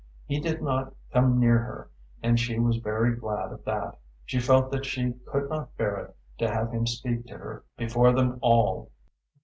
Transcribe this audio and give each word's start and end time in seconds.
He 0.25 0.39
did 0.39 0.63
not 0.63 0.95
come 1.13 1.39
near 1.39 1.59
her, 1.59 1.89
and 2.23 2.39
she 2.39 2.57
was 2.57 2.77
very 2.77 3.15
glad 3.15 3.51
of 3.51 3.63
that. 3.65 3.99
She 4.25 4.39
felt 4.39 4.71
that 4.71 4.83
she 4.83 5.13
could 5.27 5.47
not 5.47 5.77
bear 5.77 5.95
it 5.97 6.15
to 6.39 6.49
have 6.49 6.71
him 6.71 6.87
speak 6.87 7.27
to 7.27 7.37
her 7.37 7.65
before 7.77 8.11
them 8.11 8.39
all. 8.41 8.89